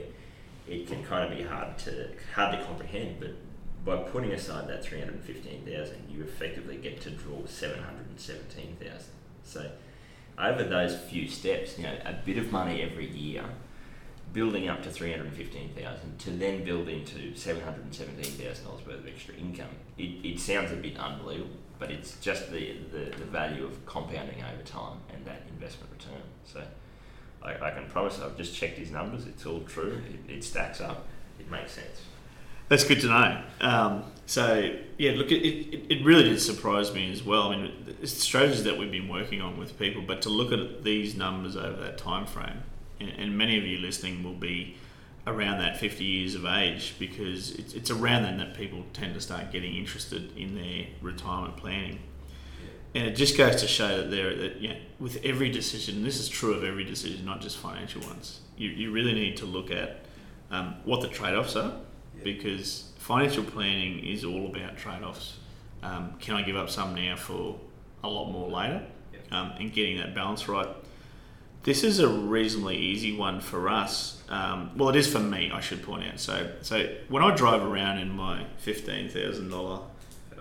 it 0.68 0.88
can 0.88 1.04
kind 1.04 1.32
of 1.32 1.38
be 1.38 1.44
hard 1.44 1.78
to 1.80 2.10
hard 2.34 2.58
to 2.58 2.66
comprehend. 2.66 3.20
But 3.20 3.36
by 3.84 3.98
putting 3.98 4.32
aside 4.32 4.68
that 4.70 4.84
three 4.84 5.00
hundred 5.00 5.22
fifteen 5.24 5.66
thousand, 5.66 6.10
you 6.10 6.24
effectively 6.24 6.78
get 6.78 7.02
to 7.02 7.12
draw 7.12 7.46
seven 7.46 7.84
hundred 7.84 8.08
and 8.10 8.20
seventeen 8.20 8.78
thousand. 8.80 9.14
So 9.44 9.70
over 10.38 10.64
those 10.64 10.96
few 10.96 11.28
steps, 11.28 11.78
you 11.78 11.84
know, 11.84 11.96
a 12.06 12.14
bit 12.14 12.38
of 12.38 12.52
money 12.52 12.82
every 12.82 13.08
year, 13.10 13.44
building 14.34 14.70
up 14.70 14.82
to 14.84 14.90
three 14.90 15.12
hundred 15.12 15.34
fifteen 15.34 15.70
thousand, 15.70 16.18
to 16.20 16.32
then 16.32 16.64
build 16.64 16.88
into 16.88 17.36
seven 17.36 17.62
hundred 17.64 17.94
seventeen 17.94 18.32
thousand 18.34 18.66
dollars 18.66 18.86
worth 18.86 19.00
of 19.00 19.08
extra 19.08 19.36
income. 19.36 19.76
It, 19.98 20.26
it 20.26 20.40
sounds 20.40 20.72
a 20.72 20.76
bit 20.76 20.98
unbelievable, 20.98 21.58
but 21.80 21.92
it's 21.92 22.18
just 22.22 22.52
the, 22.52 22.78
the, 22.92 23.12
the 23.18 23.26
value 23.26 23.66
of 23.66 23.86
compounding 23.86 24.42
over 24.42 24.64
time 24.64 24.98
and 25.14 25.26
that 25.26 25.44
investment 25.50 25.92
return. 25.92 26.22
So 26.46 26.64
I, 27.44 27.68
I 27.68 27.72
can 27.72 27.90
promise 27.90 28.20
I've 28.20 28.38
just 28.38 28.56
checked 28.56 28.78
his 28.78 28.92
numbers, 28.92 29.26
it's 29.26 29.46
all 29.46 29.62
true, 29.62 30.02
it, 30.28 30.32
it 30.32 30.44
stacks 30.44 30.80
up, 30.80 31.08
it 31.40 31.52
makes 31.52 31.74
sense. 31.74 32.06
That's 32.70 32.86
good 32.86 33.02
to 33.02 33.08
know. 33.08 33.44
Um, 33.60 34.04
so 34.32 34.74
yeah, 34.98 35.12
look, 35.12 35.30
it, 35.30 35.46
it, 35.46 35.86
it 35.90 36.06
really 36.06 36.24
did 36.24 36.40
surprise 36.42 36.94
me 36.94 37.12
as 37.12 37.22
well. 37.22 37.52
I 37.52 37.58
mean, 37.58 37.96
it's 38.02 38.14
strategies 38.14 38.64
that 38.64 38.78
we've 38.78 38.90
been 38.90 39.10
working 39.10 39.42
on 39.42 39.60
with 39.60 39.78
people, 39.78 40.02
but 40.02 40.22
to 40.22 40.30
look 40.30 40.54
at 40.54 40.86
these 40.86 41.18
numbers 41.18 41.58
over 41.58 41.82
that 41.82 41.98
time 41.98 42.26
frame, 42.26 42.64
and, 43.02 43.10
and 43.10 43.38
many 43.38 43.58
of 43.58 43.66
you 43.66 43.80
listening 43.80 44.24
will 44.24 44.32
be 44.32 44.78
around 45.28 45.58
that 45.58 45.76
50 45.76 46.06
years 46.06 46.34
of 46.36 46.46
age 46.46 46.96
because 46.98 47.52
it's, 47.56 47.74
it's 47.74 47.92
around 47.92 48.24
then 48.24 48.38
that 48.38 48.56
people 48.56 48.86
tend 48.94 49.16
to 49.16 49.20
start 49.20 49.52
getting 49.52 49.76
interested 49.76 50.32
in 50.38 50.56
their 50.56 50.86
retirement 51.02 51.58
planning. 51.58 52.00
And 52.96 53.08
it 53.08 53.18
just 53.18 53.38
goes 53.38 53.58
to 53.58 53.68
show 53.68 53.98
that 53.98 54.12
there, 54.12 54.34
that 54.34 54.62
you 54.62 54.70
know, 54.70 54.78
with 54.98 55.20
every 55.26 55.50
decision, 55.50 56.06
this 56.06 56.22
is 56.22 56.30
true 56.30 56.54
of 56.54 56.64
every 56.64 56.86
decision, 56.86 57.26
not 57.26 57.42
just 57.42 57.58
financial 57.58 58.02
ones. 58.04 58.40
You, 58.56 58.70
you 58.70 58.92
really 58.94 59.14
need 59.14 59.36
to 59.38 59.46
look 59.46 59.72
at 59.72 60.06
um, 60.52 60.76
what 60.86 61.02
the 61.02 61.10
trade-offs 61.10 61.58
are, 61.58 61.74
because 62.24 62.91
financial 63.12 63.44
planning 63.44 64.00
is 64.06 64.24
all 64.24 64.46
about 64.46 64.78
trade-offs. 64.78 65.36
Um, 65.84 66.14
can 66.22 66.36
I 66.36 66.44
give 66.44 66.56
up 66.56 66.70
some 66.70 66.96
now 66.96 67.18
for 67.18 67.60
a 68.06 68.10
lot 68.10 68.32
more 68.32 68.50
later? 68.50 68.84
Um, 69.32 69.52
and 69.60 69.74
getting 69.74 69.98
that 69.98 70.16
balance 70.16 70.48
right. 70.48 70.70
This 71.64 71.84
is 71.84 72.00
a 72.00 72.08
reasonably 72.08 72.78
easy 72.78 73.16
one 73.16 73.42
for 73.42 73.68
us. 73.68 74.24
Um, 74.30 74.72
well, 74.78 74.88
it 74.90 74.96
is 74.96 75.12
for 75.12 75.20
me, 75.20 75.52
I 75.54 75.60
should 75.60 75.84
point 75.84 76.08
out. 76.08 76.22
So, 76.22 76.52
so 76.62 76.88
when 77.10 77.22
I 77.22 77.36
drive 77.36 77.62
around 77.62 78.00
in 78.00 78.12
my 78.12 78.46
fifteen 78.58 79.10
thousand 79.10 79.50
dollar 79.50 79.82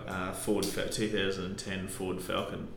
uh, 0.06 0.32
Ford 0.32 0.64
2010 0.64 1.88
Ford 1.88 2.22
Falcon, 2.22 2.68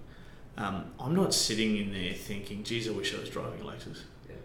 um, 0.58 0.86
I'm 1.00 1.16
not 1.16 1.36
sitting 1.36 1.78
in 1.78 1.94
there 1.94 2.14
thinking, 2.14 2.64
"Geez, 2.64 2.88
I 2.88 2.92
wish 2.92 3.16
I 3.16 3.20
was 3.20 3.30
driving 3.30 3.62
a 3.62 3.64
Lexus." 3.64 4.02
Yeah. 4.28 4.36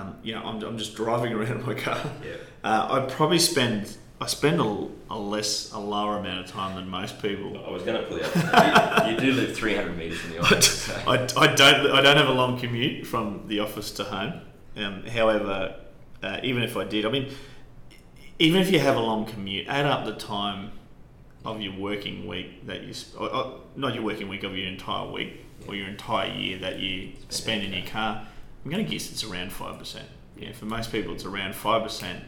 Um, 0.00 0.16
you 0.22 0.34
know, 0.34 0.42
I'm, 0.42 0.62
I'm 0.62 0.78
just 0.78 0.96
driving 0.96 1.32
around 1.32 1.60
in 1.60 1.66
my 1.66 1.74
car. 1.74 2.00
Yeah. 2.24 2.34
Uh, 2.64 2.88
I 2.90 3.12
probably 3.12 3.38
spend 3.38 3.96
I 4.20 4.26
spend 4.26 4.60
a, 4.60 4.88
a 5.10 5.18
less 5.18 5.72
a 5.72 5.78
lower 5.78 6.18
amount 6.18 6.40
of 6.40 6.50
time 6.50 6.74
than 6.76 6.88
most 6.88 7.20
people. 7.20 7.62
I 7.66 7.70
was 7.70 7.82
going 7.82 8.02
to 8.02 8.56
out. 8.56 9.06
you, 9.06 9.12
you 9.14 9.20
do 9.20 9.32
live 9.32 9.54
300 9.56 9.96
metres 9.96 10.18
from 10.18 10.30
the 10.32 10.38
office. 10.40 10.82
so- 10.82 10.94
I, 11.06 11.14
I 11.36 11.54
don't 11.54 11.90
I 11.90 12.00
don't 12.00 12.16
have 12.16 12.28
a 12.28 12.32
long 12.32 12.58
commute 12.58 13.06
from 13.06 13.44
the 13.46 13.60
office 13.60 13.90
to 13.92 14.04
home. 14.04 14.40
Um, 14.76 15.04
however, 15.06 15.76
uh, 16.22 16.40
even 16.42 16.62
if 16.62 16.76
I 16.76 16.84
did, 16.84 17.04
I 17.04 17.10
mean, 17.10 17.30
even 18.38 18.60
if 18.60 18.70
you 18.70 18.78
have 18.78 18.96
a 18.96 19.00
long 19.00 19.26
commute, 19.26 19.66
add 19.68 19.86
up 19.86 20.04
the 20.06 20.14
time 20.14 20.72
of 21.44 21.60
your 21.60 21.74
working 21.78 22.26
week 22.26 22.66
that 22.66 22.82
you 22.84 22.92
sp- 22.96 23.20
or, 23.20 23.32
or 23.34 23.60
not 23.76 23.94
your 23.94 24.02
working 24.02 24.28
week 24.28 24.42
of 24.44 24.56
your 24.56 24.66
entire 24.66 25.10
week 25.10 25.44
or 25.68 25.74
your 25.74 25.88
entire 25.88 26.30
year 26.32 26.58
that 26.58 26.78
you 26.80 27.12
spend 27.28 27.62
in 27.62 27.72
your 27.72 27.86
car. 27.86 28.26
I'm 28.64 28.70
going 28.70 28.84
to 28.84 28.90
guess 28.90 29.10
it's 29.10 29.24
around 29.24 29.52
five 29.52 29.78
percent. 29.78 30.06
Yeah, 30.38 30.52
for 30.52 30.64
most 30.64 30.90
people, 30.90 31.14
it's 31.14 31.24
around 31.24 31.54
five 31.54 31.82
percent 31.82 32.24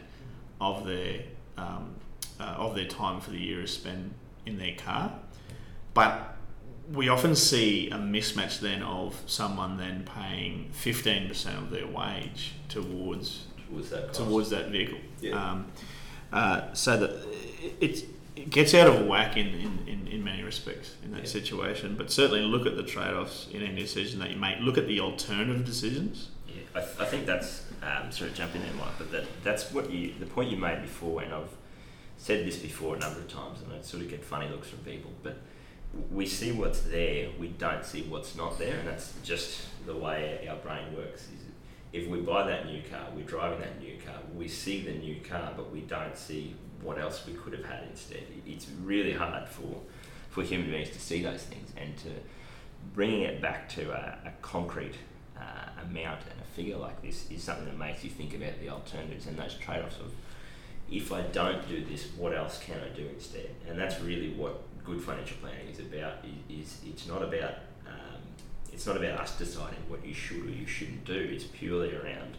of 0.61 0.85
their 0.85 1.21
um, 1.59 1.95
uh, 2.39 2.43
of 2.43 2.75
their 2.75 2.87
time 2.87 3.19
for 3.21 3.31
the 3.31 3.39
year 3.39 3.61
is 3.63 3.73
spent 3.73 4.13
in 4.45 4.57
their 4.57 4.75
car. 4.75 5.11
But 5.93 6.35
we 6.91 7.09
often 7.09 7.35
see 7.35 7.89
a 7.89 7.95
mismatch 7.95 8.59
then 8.59 8.81
of 8.81 9.21
someone 9.27 9.77
then 9.77 10.05
paying 10.15 10.71
15% 10.73 11.57
of 11.57 11.69
their 11.71 11.85
wage 11.87 12.53
towards 12.69 13.45
towards 13.69 13.89
that 13.91 14.07
cost. 14.07 14.19
towards 14.19 14.49
that 14.49 14.69
vehicle. 14.69 14.97
Yeah. 15.21 15.33
Um, 15.51 15.65
uh, 16.31 16.73
so 16.73 16.97
that 16.97 17.11
it, 17.81 18.05
it 18.35 18.49
gets 18.49 18.73
out 18.73 18.87
of 18.87 19.05
whack 19.05 19.35
in, 19.37 19.47
in, 19.47 19.79
in, 19.87 20.07
in 20.07 20.23
many 20.23 20.41
respects 20.43 20.95
in 21.03 21.11
that 21.11 21.21
Yeah. 21.21 21.25
situation. 21.29 21.95
But 21.95 22.11
certainly 22.11 22.41
look 22.41 22.65
at 22.65 22.75
the 22.75 22.83
trade 22.83 23.13
offs 23.13 23.47
in 23.51 23.61
any 23.61 23.81
decision 23.81 24.19
that 24.19 24.31
you 24.31 24.37
make. 24.37 24.59
Look 24.59 24.77
at 24.77 24.87
the 24.87 24.99
alternative 25.01 25.65
decisions. 25.65 26.29
Yeah, 26.47 26.61
I, 26.75 26.79
th- 26.79 26.99
I 26.99 27.05
think 27.05 27.25
that's 27.25 27.63
um, 27.81 28.11
sort 28.11 28.31
of 28.31 28.35
jump 28.35 28.55
in 28.55 28.61
there, 28.61 28.73
Mike. 28.73 28.97
But 28.97 29.11
that 29.11 29.25
that's 29.43 29.71
what 29.71 29.89
you 29.89 30.13
the 30.19 30.25
point 30.25 30.49
you 30.49 30.57
made 30.57 30.81
before, 30.81 31.21
and 31.21 31.33
I've 31.33 31.55
said 32.17 32.45
this 32.45 32.57
before 32.57 32.95
a 32.95 32.99
number 32.99 33.19
of 33.19 33.27
times, 33.27 33.61
and 33.61 33.73
I 33.73 33.81
sort 33.81 34.03
of 34.03 34.09
get 34.09 34.23
funny 34.23 34.49
looks 34.49 34.67
from 34.67 34.79
people. 34.79 35.11
But 35.23 35.37
we 36.11 36.25
see 36.25 36.51
what's 36.51 36.81
there, 36.81 37.29
we 37.39 37.47
don't 37.47 37.83
see 37.83 38.03
what's 38.03 38.35
not 38.35 38.59
there, 38.59 38.77
and 38.77 38.87
that's 38.87 39.13
just 39.23 39.61
the 39.85 39.95
way 39.95 40.47
our 40.49 40.57
brain 40.57 40.95
works. 40.95 41.23
Is 41.23 41.43
if 41.91 42.07
we 42.07 42.19
buy 42.19 42.45
that 42.47 42.67
new 42.67 42.81
car, 42.89 43.07
we're 43.15 43.23
driving 43.23 43.59
that 43.59 43.79
new 43.79 43.97
car, 44.05 44.15
we 44.35 44.47
see 44.47 44.81
the 44.81 44.93
new 44.93 45.19
car, 45.21 45.53
but 45.55 45.71
we 45.71 45.81
don't 45.81 46.15
see 46.15 46.55
what 46.81 46.99
else 46.99 47.25
we 47.25 47.33
could 47.33 47.53
have 47.53 47.65
had 47.65 47.83
instead. 47.89 48.23
It's 48.45 48.67
really 48.83 49.13
hard 49.13 49.47
for 49.47 49.81
for 50.29 50.43
human 50.43 50.69
beings 50.69 50.91
to 50.91 50.99
see 50.99 51.23
those 51.23 51.41
things 51.41 51.71
and 51.75 51.97
to 51.97 52.09
bringing 52.93 53.21
it 53.21 53.41
back 53.41 53.67
to 53.67 53.91
a, 53.91 54.17
a 54.27 54.31
concrete 54.41 54.95
uh, 55.39 55.81
amount 55.83 56.21
and 56.29 56.39
a 56.41 56.55
figure 56.55 56.77
like 56.77 57.01
this 57.01 57.29
is 57.31 57.43
something 57.43 57.65
that 57.65 57.77
makes 57.77 58.03
you 58.03 58.09
think 58.09 58.33
about 58.35 58.59
the 58.59 58.69
alternatives 58.69 59.27
and 59.27 59.37
those 59.37 59.55
trade-offs 59.55 59.97
of 59.99 60.13
if 60.91 61.11
I 61.11 61.21
don't 61.21 61.67
do 61.67 61.83
this, 61.85 62.07
what 62.17 62.35
else 62.35 62.59
can 62.59 62.77
I 62.79 62.89
do 62.95 63.07
instead? 63.07 63.49
And 63.67 63.77
that's 63.77 63.99
really 64.01 64.31
what 64.31 64.61
good 64.83 65.01
financial 65.01 65.37
planning 65.37 65.67
is 65.69 65.79
about. 65.79 66.25
Is 66.49 66.81
it's 66.85 67.07
not 67.07 67.21
about 67.21 67.55
um, 67.87 68.21
it's 68.73 68.85
not 68.85 68.97
about 68.97 69.19
us 69.19 69.37
deciding 69.37 69.79
what 69.87 70.05
you 70.05 70.13
should 70.13 70.45
or 70.45 70.49
you 70.49 70.65
shouldn't 70.65 71.05
do. 71.05 71.29
It's 71.31 71.43
purely 71.43 71.95
around 71.95 72.37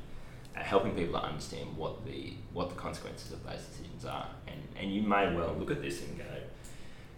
uh, 0.56 0.60
helping 0.60 0.92
people 0.92 1.20
to 1.20 1.26
understand 1.26 1.76
what 1.76 2.04
the 2.04 2.34
what 2.52 2.70
the 2.70 2.74
consequences 2.74 3.32
of 3.32 3.44
those 3.44 3.62
decisions 3.62 4.04
are. 4.04 4.28
And 4.46 4.60
and 4.76 4.92
you 4.92 5.02
may 5.02 5.32
well 5.34 5.54
look 5.58 5.70
at 5.70 5.82
this 5.82 6.02
and 6.02 6.18
go, 6.18 6.24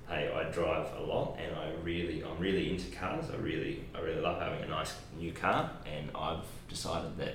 hey, 0.09 0.33
I 0.35 0.51
drive 0.51 0.89
a 0.99 1.03
lot 1.03 1.39
and 1.39 1.57
I 1.57 1.71
really 1.83 2.23
I'm 2.25 2.39
really 2.39 2.71
into 2.71 2.91
cars. 2.91 3.27
I 3.33 3.37
really 3.37 3.85
I 3.95 4.01
really 4.01 4.21
love 4.21 4.41
having 4.41 4.63
a 4.63 4.69
nice 4.69 4.95
new 5.19 5.33
car 5.33 5.71
and 5.87 6.11
I've 6.15 6.45
decided 6.69 7.17
that 7.19 7.35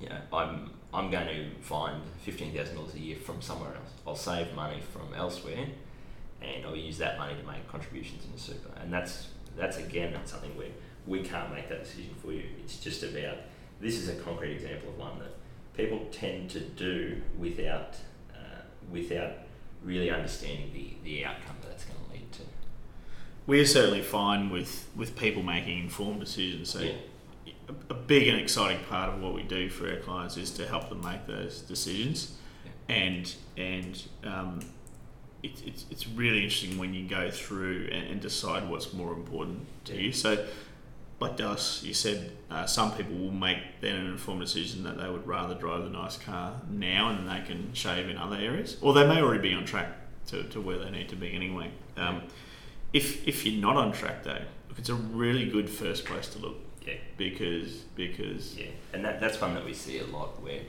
you 0.00 0.08
know, 0.08 0.18
I'm 0.32 0.70
I'm 0.92 1.10
going 1.10 1.26
to 1.26 1.50
find 1.60 2.02
fifteen 2.22 2.54
thousand 2.54 2.76
dollars 2.76 2.94
a 2.94 3.00
year 3.00 3.16
from 3.16 3.40
somewhere 3.40 3.74
else. 3.74 3.90
I'll 4.06 4.16
save 4.16 4.54
money 4.54 4.80
from 4.92 5.14
elsewhere, 5.14 5.66
and 6.42 6.64
I'll 6.64 6.76
use 6.76 6.98
that 6.98 7.18
money 7.18 7.34
to 7.40 7.46
make 7.46 7.66
contributions 7.68 8.24
in 8.24 8.32
into 8.32 8.42
super. 8.42 8.70
And 8.80 8.92
that's 8.92 9.28
that's 9.56 9.78
again 9.78 10.12
that's 10.12 10.32
something 10.32 10.56
where 10.56 10.68
we 11.06 11.22
can't 11.22 11.52
make 11.52 11.68
that 11.68 11.84
decision 11.84 12.14
for 12.22 12.32
you. 12.32 12.44
It's 12.62 12.78
just 12.78 13.02
about 13.02 13.38
this 13.80 13.96
is 13.96 14.08
a 14.08 14.14
concrete 14.16 14.52
example 14.52 14.90
of 14.90 14.98
one 14.98 15.18
that 15.18 15.34
people 15.76 16.06
tend 16.12 16.50
to 16.50 16.60
do 16.60 17.20
without 17.38 17.96
uh, 18.32 18.62
without 18.90 19.32
really 19.84 20.10
understanding 20.10 20.70
the, 20.72 20.94
the 21.04 21.24
outcome 21.24 21.56
that 21.62 21.70
it's 21.72 21.84
going 21.84 21.98
to 22.06 22.12
lead 22.12 22.32
to. 22.32 22.42
We 23.46 23.60
are 23.60 23.66
certainly 23.66 24.02
fine 24.02 24.50
with, 24.50 24.88
with 24.96 25.16
people 25.16 25.42
making 25.42 25.78
informed 25.78 26.20
decisions. 26.20 26.70
So 26.70 26.80
Yeah. 26.80 26.92
a, 27.90 27.94
big 27.94 28.28
and 28.28 28.38
exciting 28.40 28.82
part 28.88 29.10
of 29.14 29.20
what 29.20 29.34
we 29.34 29.42
do 29.42 29.68
for 29.68 29.88
our 29.88 29.96
clients 29.96 30.36
is 30.36 30.50
to 30.52 30.66
help 30.66 30.88
them 30.88 31.02
make 31.02 31.26
those 31.26 31.60
decisions, 31.60 32.36
and 32.88 33.34
and 33.56 34.02
um, 34.24 34.60
it, 35.42 35.62
it's 35.66 35.86
it's 35.90 36.06
really 36.08 36.38
interesting 36.44 36.78
when 36.78 36.92
you 36.94 37.06
go 37.08 37.30
through 37.30 37.88
and, 37.92 38.08
and 38.08 38.20
decide 38.20 38.68
what's 38.68 38.92
more 38.92 39.12
important 39.12 39.66
to 39.86 39.94
you. 39.96 40.12
So, 40.12 40.46
like 41.24 41.36
Dallas, 41.36 41.82
you 41.82 41.94
said, 41.94 42.30
uh, 42.50 42.66
some 42.66 42.92
people 42.92 43.16
will 43.16 43.30
make 43.30 43.58
then 43.80 43.96
an 43.96 44.06
informed 44.06 44.40
decision 44.40 44.84
that 44.84 44.98
they 44.98 45.08
would 45.08 45.26
rather 45.26 45.54
drive 45.54 45.82
the 45.84 45.90
nice 45.90 46.16
car 46.16 46.60
now 46.70 47.08
and 47.08 47.28
they 47.28 47.40
can 47.46 47.72
shave 47.72 48.08
in 48.08 48.16
other 48.16 48.36
areas, 48.36 48.76
or 48.80 48.92
they 48.92 49.06
may 49.06 49.20
already 49.20 49.40
be 49.42 49.54
on 49.54 49.64
track 49.64 49.88
to, 50.26 50.42
to 50.44 50.60
where 50.60 50.78
they 50.78 50.90
need 50.90 51.08
to 51.08 51.16
be 51.16 51.32
anyway. 51.34 51.70
Um, 51.96 52.22
if 52.92 53.26
if 53.26 53.44
you're 53.44 53.60
not 53.60 53.76
on 53.76 53.92
track 53.92 54.22
though, 54.22 54.42
look, 54.68 54.78
it's 54.78 54.88
a 54.88 54.94
really 54.94 55.48
good 55.50 55.68
first 55.68 56.04
place 56.04 56.28
to 56.28 56.38
look 56.38 56.56
Yeah. 56.86 56.94
because 57.16 57.72
because 57.96 58.56
Yeah, 58.56 58.66
and 58.92 59.04
that, 59.04 59.20
that's 59.20 59.40
one 59.40 59.54
that 59.54 59.64
we 59.64 59.74
see 59.74 59.98
a 59.98 60.06
lot 60.06 60.40
where 60.42 60.60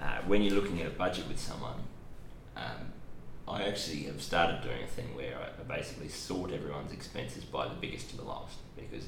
uh, 0.00 0.18
when 0.26 0.42
you're 0.42 0.54
looking 0.54 0.80
at 0.82 0.86
a 0.88 0.90
budget 1.04 1.26
with 1.28 1.38
someone, 1.38 1.80
um, 2.56 2.92
I 3.46 3.62
actually 3.62 4.02
have 4.04 4.20
started 4.20 4.60
doing 4.62 4.82
a 4.82 4.86
thing 4.86 5.14
where 5.16 5.36
I 5.38 5.46
I 5.60 5.64
basically 5.78 6.08
sort 6.08 6.52
everyone's 6.52 6.92
expenses 6.92 7.44
by 7.44 7.66
the 7.68 7.74
biggest 7.74 8.10
to 8.10 8.16
the 8.16 8.24
lowest 8.24 8.58
because 8.76 9.06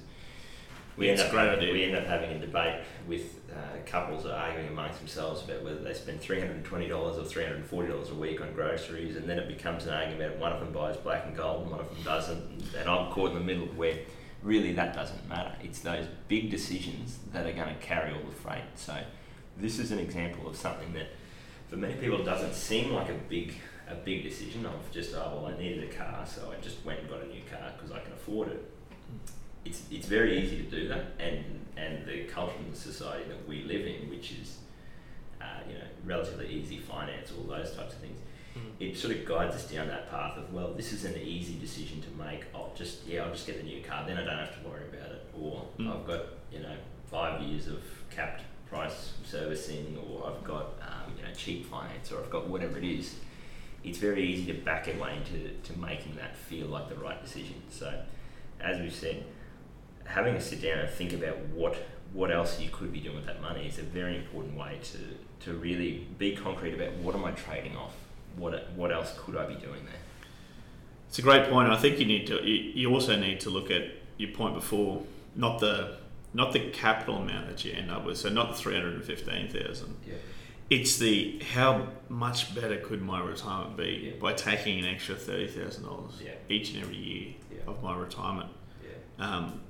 we 1.00 1.10
end 1.10 1.20
up 1.20 1.28
a 1.28 1.30
great 1.30 1.48
having, 1.48 1.58
idea. 1.58 1.72
we 1.72 1.84
end 1.84 1.96
up 1.96 2.06
having 2.06 2.30
a 2.30 2.38
debate 2.38 2.80
with 3.08 3.40
uh, 3.50 3.78
couples 3.86 4.26
are 4.26 4.34
arguing 4.34 4.68
amongst 4.68 4.98
themselves 4.98 5.42
about 5.42 5.62
whether 5.64 5.80
they 5.80 5.94
spend 5.94 6.20
three 6.20 6.38
hundred 6.38 6.56
and 6.56 6.64
twenty 6.64 6.88
dollars 6.88 7.18
or 7.18 7.24
three 7.24 7.42
hundred 7.42 7.56
and 7.56 7.66
forty 7.66 7.88
dollars 7.88 8.10
a 8.10 8.14
week 8.14 8.40
on 8.40 8.52
groceries, 8.52 9.16
and 9.16 9.28
then 9.28 9.38
it 9.38 9.48
becomes 9.48 9.86
an 9.86 9.94
argument. 9.94 10.38
One 10.38 10.52
of 10.52 10.60
them 10.60 10.72
buys 10.72 10.96
black 10.98 11.26
and 11.26 11.36
gold, 11.36 11.62
and 11.62 11.70
one 11.70 11.80
of 11.80 11.88
them 11.88 12.02
doesn't, 12.04 12.74
and 12.78 12.88
I'm 12.88 13.10
caught 13.12 13.30
in 13.30 13.34
the 13.34 13.44
middle 13.44 13.66
where 13.66 13.98
really 14.42 14.72
that 14.74 14.94
doesn't 14.94 15.28
matter. 15.28 15.54
It's 15.62 15.80
those 15.80 16.06
big 16.28 16.50
decisions 16.50 17.18
that 17.32 17.46
are 17.46 17.52
going 17.52 17.74
to 17.74 17.80
carry 17.80 18.12
all 18.12 18.22
the 18.22 18.34
freight. 18.34 18.62
So 18.76 18.96
this 19.56 19.78
is 19.78 19.90
an 19.90 19.98
example 19.98 20.48
of 20.48 20.56
something 20.56 20.92
that 20.94 21.08
for 21.68 21.76
many 21.76 21.94
people 21.94 22.22
doesn't 22.22 22.54
seem 22.54 22.92
like 22.92 23.08
a 23.08 23.14
big 23.28 23.54
a 23.88 23.94
big 23.94 24.22
decision 24.22 24.64
of 24.66 24.90
just 24.92 25.14
oh 25.14 25.40
well 25.42 25.46
I 25.46 25.58
needed 25.58 25.82
a 25.82 25.92
car 25.92 26.24
so 26.24 26.52
I 26.56 26.62
just 26.62 26.84
went 26.84 27.00
and 27.00 27.08
got 27.08 27.22
a 27.22 27.26
new 27.26 27.42
car 27.50 27.72
because 27.76 27.90
I 27.90 27.98
can 28.00 28.12
afford 28.12 28.48
it. 28.48 28.72
It's 29.64 29.82
it's 29.90 30.06
very 30.06 30.38
easy 30.42 30.56
to 30.64 30.70
do 30.70 30.88
that 30.88 31.04
and 31.18 31.44
and 31.76 32.06
the 32.06 32.24
culture 32.24 32.54
and 32.58 32.72
the 32.72 32.78
society 32.78 33.24
that 33.28 33.48
we 33.48 33.62
live 33.64 33.86
in, 33.86 34.08
which 34.10 34.32
is 34.32 34.58
uh, 35.40 35.44
you 35.68 35.74
know 35.74 35.84
relatively 36.04 36.48
easy 36.48 36.78
finance, 36.78 37.32
all 37.36 37.44
those 37.44 37.74
types 37.74 37.94
of 37.94 38.00
things. 38.00 38.18
It 38.80 38.96
sort 38.96 39.14
of 39.14 39.24
guides 39.26 39.54
us 39.54 39.70
down 39.70 39.86
that 39.88 40.10
path 40.10 40.36
of 40.36 40.52
well, 40.52 40.72
this 40.74 40.92
is 40.92 41.04
an 41.04 41.16
easy 41.16 41.54
decision 41.58 42.02
to 42.02 42.08
make. 42.22 42.44
I'll 42.54 42.72
just 42.74 43.06
yeah, 43.06 43.22
I'll 43.24 43.30
just 43.32 43.46
get 43.46 43.58
the 43.58 43.62
new 43.62 43.82
car. 43.82 44.04
Then 44.06 44.16
I 44.18 44.24
don't 44.24 44.38
have 44.38 44.60
to 44.60 44.68
worry 44.68 44.82
about 44.92 45.12
it. 45.12 45.24
Or 45.38 45.66
Mm. 45.78 45.94
I've 45.94 46.06
got 46.06 46.22
you 46.52 46.60
know 46.60 46.74
five 47.10 47.40
years 47.42 47.68
of 47.68 47.82
capped 48.10 48.42
price 48.68 49.12
servicing, 49.24 49.98
or 49.98 50.28
I've 50.28 50.42
got 50.44 50.74
um, 50.82 51.12
you 51.16 51.22
know 51.22 51.32
cheap 51.36 51.66
finance, 51.70 52.10
or 52.10 52.18
I've 52.22 52.30
got 52.30 52.48
whatever 52.48 52.76
it 52.78 52.84
is. 52.84 53.16
It's 53.84 53.98
very 53.98 54.22
easy 54.26 54.46
to 54.52 54.58
back 54.60 54.88
away 54.88 55.16
into 55.16 55.50
to 55.72 55.78
making 55.78 56.16
that 56.16 56.36
feel 56.36 56.66
like 56.66 56.88
the 56.88 56.96
right 56.96 57.22
decision. 57.22 57.62
So, 57.70 58.02
as 58.60 58.78
we've 58.80 58.94
said, 58.94 59.24
having 60.10 60.34
a 60.34 60.40
sit 60.40 60.60
down 60.62 60.78
and 60.78 60.90
think 60.90 61.12
about 61.12 61.38
what 61.54 61.76
what 62.12 62.30
else 62.32 62.60
you 62.60 62.68
could 62.70 62.92
be 62.92 62.98
doing 62.98 63.16
with 63.16 63.26
that 63.26 63.40
money 63.40 63.66
is 63.68 63.78
a 63.78 63.82
very 63.82 64.16
important 64.16 64.56
way 64.56 64.78
to 64.82 64.98
to 65.44 65.54
really 65.54 66.06
be 66.18 66.34
concrete 66.36 66.74
about 66.74 66.92
what 66.94 67.14
am 67.14 67.24
I 67.24 67.30
trading 67.32 67.76
off. 67.76 67.94
What 68.36 68.70
what 68.74 68.92
else 68.92 69.14
could 69.18 69.36
I 69.36 69.46
be 69.46 69.54
doing 69.54 69.84
there? 69.84 70.00
It's 71.08 71.18
a 71.18 71.22
great 71.22 71.50
point. 71.50 71.70
I 71.70 71.76
think 71.76 71.98
you 71.98 72.06
need 72.06 72.26
to. 72.28 72.40
You, 72.44 72.88
also 72.92 73.16
need 73.16 73.40
to 73.40 73.50
look 73.50 73.68
at 73.70 73.82
your 74.16 74.30
point 74.30 74.54
before, 74.54 75.02
not 75.34 75.58
the 75.58 75.96
not 76.34 76.52
the 76.52 76.70
capital 76.70 77.16
amount 77.16 77.48
that 77.48 77.64
you 77.64 77.72
end 77.72 77.90
up 77.90 78.04
with. 78.04 78.16
So 78.18 78.28
not 78.28 78.50
the 78.50 78.56
three 78.56 78.74
hundred 78.74 78.94
and 78.94 79.04
fifteen 79.04 79.48
thousand. 79.48 79.96
Yeah. 80.06 80.14
It's 80.68 80.98
the 80.98 81.42
how 81.52 81.88
much 82.08 82.54
better 82.54 82.76
could 82.76 83.02
my 83.02 83.20
retirement 83.20 83.76
be 83.76 84.12
Yeah. 84.12 84.20
by 84.20 84.32
taking 84.34 84.78
an 84.78 84.84
extra 84.84 85.16
thirty 85.16 85.48
thousand 85.48 85.84
dollars 85.84 86.12
Yeah. 86.24 86.34
each 86.48 86.74
and 86.74 86.82
every 86.84 86.96
year 86.96 87.34
of 87.66 87.82
my 87.82 87.96
retirement. 87.96 88.50
Yeah. 88.84 89.26
Um, 89.26 89.60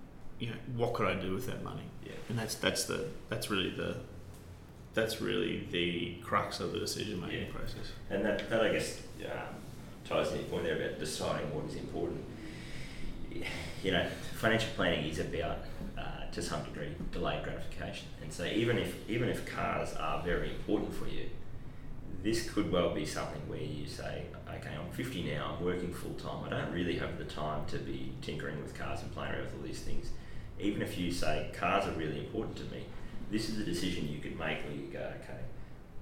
you 0.40 0.48
know, 0.48 0.56
what 0.76 0.94
could 0.94 1.06
I 1.06 1.14
do 1.14 1.34
with 1.34 1.46
that 1.46 1.62
money? 1.62 1.82
Yeah. 2.04 2.12
And 2.28 2.38
that's 2.38 2.54
that's 2.56 2.84
the 2.84 3.06
that's 3.28 3.50
really 3.50 3.70
the 3.70 3.96
that's 4.94 5.20
really 5.20 5.68
the 5.70 6.16
crux 6.24 6.58
of 6.58 6.72
the 6.72 6.80
decision 6.80 7.20
making 7.20 7.42
Yeah. 7.46 7.52
process. 7.52 7.92
And 8.10 8.24
that, 8.24 8.50
that 8.50 8.60
I 8.64 8.72
guess 8.72 9.00
um, 9.24 9.54
ties 10.04 10.30
to 10.30 10.34
your 10.36 10.44
point 10.46 10.64
there 10.64 10.74
about 10.76 10.98
deciding 10.98 11.54
what 11.54 11.64
is 11.66 11.76
important. 11.76 12.24
You 13.84 13.92
know, 13.92 14.06
financial 14.34 14.68
planning 14.74 15.06
is 15.06 15.20
about, 15.20 15.58
uh, 15.96 16.26
to 16.32 16.42
some 16.42 16.64
degree, 16.64 16.88
delayed 17.12 17.44
gratification. 17.44 18.08
And 18.22 18.32
so 18.32 18.44
even 18.44 18.76
if 18.78 19.08
even 19.08 19.28
if 19.28 19.46
cars 19.46 19.94
are 19.94 20.22
very 20.22 20.50
important 20.50 20.92
for 20.94 21.06
you, 21.06 21.26
this 22.22 22.50
could 22.50 22.70
well 22.72 22.92
be 22.92 23.06
something 23.06 23.40
where 23.48 23.60
you 23.62 23.86
say, 23.86 24.24
okay, 24.48 24.70
I'm 24.78 24.90
50 24.92 25.22
now, 25.34 25.56
I'm 25.56 25.64
working 25.64 25.94
full 25.94 26.14
time, 26.14 26.44
I 26.44 26.50
don't 26.50 26.72
really 26.72 26.98
have 26.98 27.16
the 27.18 27.24
time 27.24 27.64
to 27.68 27.78
be 27.78 28.12
tinkering 28.20 28.60
with 28.60 28.76
cars 28.76 29.00
and 29.02 29.10
playing 29.12 29.32
around 29.32 29.44
with 29.44 29.54
all 29.54 29.62
these 29.66 29.80
things. 29.80 30.10
Even 30.60 30.82
if 30.82 30.98
you 30.98 31.10
say 31.10 31.50
cars 31.52 31.86
are 31.86 31.92
really 31.92 32.18
important 32.18 32.56
to 32.56 32.64
me, 32.64 32.84
this 33.30 33.48
is 33.48 33.58
a 33.58 33.64
decision 33.64 34.08
you 34.08 34.18
could 34.18 34.38
make 34.38 34.62
where 34.64 34.74
you 34.74 34.88
go, 34.92 35.12
okay, 35.22 35.40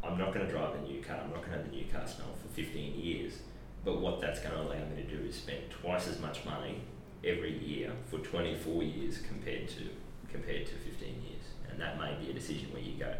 I'm 0.02 0.18
not 0.18 0.32
going 0.32 0.46
to 0.46 0.52
drive 0.52 0.74
a 0.74 0.80
new 0.82 1.02
car, 1.02 1.18
I'm 1.22 1.30
not 1.30 1.40
going 1.40 1.50
to 1.50 1.56
have 1.58 1.70
the 1.70 1.76
new 1.76 1.84
car 1.86 2.06
smell 2.06 2.34
for 2.42 2.48
15 2.54 2.98
years, 2.98 3.38
but 3.84 4.00
what 4.00 4.20
that's 4.20 4.40
going 4.40 4.54
to 4.54 4.62
allow 4.62 4.84
me 4.88 5.02
to 5.02 5.16
do 5.16 5.24
is 5.24 5.36
spend 5.36 5.70
twice 5.70 6.08
as 6.08 6.20
much 6.20 6.44
money 6.44 6.80
every 7.24 7.58
year 7.58 7.92
for 8.06 8.18
24 8.18 8.82
years 8.82 9.18
compared 9.18 9.68
to 9.68 9.88
compared 10.30 10.66
to 10.66 10.72
15 10.72 11.08
years. 11.08 11.42
And 11.70 11.80
that 11.80 11.98
may 11.98 12.14
be 12.22 12.30
a 12.30 12.34
decision 12.34 12.72
where 12.72 12.82
you 12.82 12.98
go, 12.98 13.14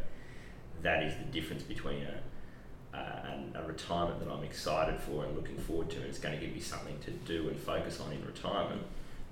that 0.83 1.03
is 1.03 1.15
the 1.17 1.25
difference 1.25 1.63
between 1.63 2.03
a, 2.03 2.97
a, 2.97 3.63
a 3.63 3.67
retirement 3.67 4.21
that 4.21 4.31
I'm 4.31 4.45
excited 4.45 5.01
for 5.01 5.25
and 5.25 5.35
looking 5.35 5.59
forward 5.59 5.91
to, 5.91 5.97
and 5.97 6.07
it's 6.07 6.19
going 6.19 6.39
to 6.39 6.45
give 6.45 6.55
me 6.55 6.61
something 6.61 6.99
to 7.01 7.11
do 7.11 7.49
and 7.49 7.59
focus 7.59 8.01
on 8.01 8.13
in 8.13 8.25
retirement, 8.25 8.83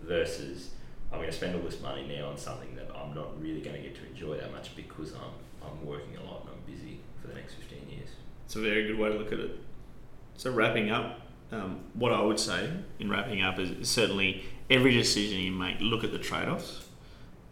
versus 0.00 0.70
I'm 1.12 1.18
going 1.18 1.30
to 1.30 1.36
spend 1.36 1.54
all 1.54 1.62
this 1.62 1.80
money 1.80 2.06
now 2.06 2.28
on 2.28 2.36
something 2.36 2.74
that 2.76 2.88
I'm 2.94 3.14
not 3.14 3.40
really 3.40 3.60
going 3.60 3.76
to 3.76 3.82
get 3.82 3.94
to 3.96 4.06
enjoy 4.06 4.36
that 4.38 4.52
much 4.52 4.74
because 4.76 5.12
I'm 5.12 5.32
I'm 5.66 5.86
working 5.86 6.16
a 6.16 6.22
lot 6.22 6.42
and 6.42 6.50
I'm 6.50 6.72
busy 6.72 7.00
for 7.20 7.28
the 7.28 7.34
next 7.34 7.54
15 7.54 7.88
years. 7.88 8.08
It's 8.44 8.56
a 8.56 8.60
very 8.60 8.86
good 8.86 8.98
way 8.98 9.08
to 9.10 9.16
look 9.16 9.32
at 9.32 9.38
it. 9.38 9.58
So 10.36 10.52
wrapping 10.52 10.90
up, 10.90 11.20
um, 11.52 11.80
what 11.94 12.12
I 12.12 12.20
would 12.20 12.38
say 12.38 12.70
in 12.98 13.10
wrapping 13.10 13.42
up 13.42 13.58
is 13.58 13.88
certainly 13.88 14.44
every 14.70 14.92
decision 14.92 15.38
you 15.40 15.52
make, 15.52 15.80
look 15.80 16.04
at 16.04 16.12
the 16.12 16.18
trade-offs. 16.18 16.86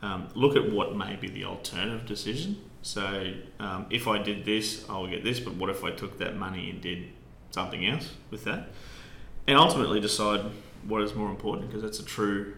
Um, 0.03 0.29
look 0.35 0.55
at 0.55 0.71
what 0.71 0.95
may 0.95 1.17
be 1.17 1.29
the 1.29 1.45
alternative 1.45 2.05
decision. 2.07 2.59
So 2.83 3.33
um, 3.59 3.87
if 3.89 4.07
I 4.07 4.19
did 4.19 4.45
this, 4.45 4.85
I'll 4.89 5.07
get 5.07 5.25
this. 5.25 5.41
But 5.41 5.55
what 5.55 5.71
if 5.71 5.83
I 5.83 5.91
took 5.91 6.19
that 6.19 6.37
money 6.37 6.69
and 6.69 6.81
did 6.81 7.09
something 7.51 7.87
else 7.87 8.13
with 8.31 8.45
that? 8.45 8.69
And 9.47 9.57
ultimately 9.57 10.01
decide 10.01 10.45
what 10.87 11.01
is 11.01 11.15
more 11.15 11.31
important 11.31 11.69
because 11.69 11.83
that's 11.83 12.01
a 12.01 12.05
true 12.05 12.55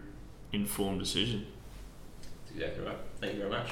informed 0.53 0.99
decision. 0.99 1.47
That's 2.21 2.55
exactly 2.55 2.85
right. 2.85 2.97
Thank 3.19 3.33
you 3.33 3.39
very 3.39 3.51
much. 3.51 3.69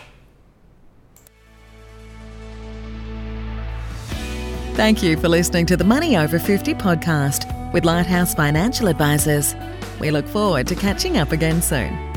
Thank 4.75 5.01
you 5.01 5.15
for 5.15 5.29
listening 5.29 5.65
to 5.67 5.77
the 5.77 5.85
Money 5.85 6.17
Over 6.17 6.37
50 6.37 6.73
podcast 6.73 7.71
with 7.71 7.85
Lighthouse 7.85 8.35
Financial 8.35 8.87
Advisors. 8.87 9.55
We 9.99 10.11
look 10.11 10.27
forward 10.27 10.67
to 10.67 10.75
catching 10.75 11.17
up 11.17 11.31
again 11.31 11.61
soon. 11.61 12.14